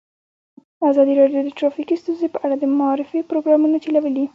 [0.89, 4.25] ازادي راډیو د ټرافیکي ستونزې په اړه د معارفې پروګرامونه چلولي.